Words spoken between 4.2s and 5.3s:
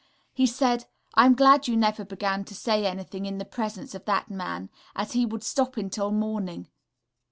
man, as he